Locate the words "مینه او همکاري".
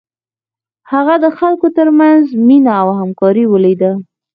2.47-3.45